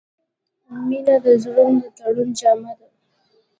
[0.87, 2.87] •مینه د زړونو د تړون جامه ده.